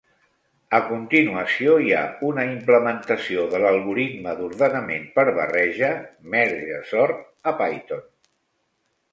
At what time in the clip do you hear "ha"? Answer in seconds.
1.97-2.01